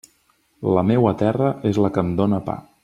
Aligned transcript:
La 0.77 0.85
meua 0.93 1.13
terra 1.21 1.53
és 1.73 1.81
la 1.87 1.93
que 1.99 2.07
em 2.07 2.13
dóna 2.23 2.45
pa. 2.51 2.61